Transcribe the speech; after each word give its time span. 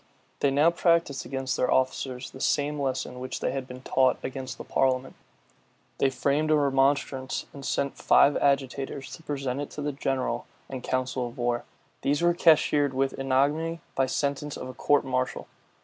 They 0.39 0.49
now 0.49 0.71
practised 0.71 1.27
against 1.27 1.55
their 1.55 1.71
officers 1.71 2.31
the 2.31 2.41
same 2.41 2.79
lesson 2.81 3.19
which 3.19 3.39
they 3.39 3.51
had 3.51 3.67
been 3.67 3.83
taught 3.83 4.17
against 4.23 4.57
the 4.57 4.63
parliament. 4.63 5.13
They 5.99 6.09
framed 6.09 6.49
a 6.49 6.55
remonstrance, 6.55 7.45
and 7.53 7.63
sent 7.63 7.97
five 7.99 8.35
agitators 8.37 9.11
to 9.15 9.21
present 9.21 9.61
it 9.61 9.69
to 9.69 9.81
the 9.83 9.91
general 9.93 10.47
and 10.67 10.81
council 10.81 11.27
of 11.27 11.37
war: 11.37 11.65
these 12.01 12.23
were 12.23 12.33
cashiered 12.33 12.95
with 12.95 13.19
ignominy 13.19 13.79
by 13.93 14.07
sentence 14.07 14.57
of 14.57 14.67
a 14.67 14.73
court 14.73 15.05
martial. 15.05 15.45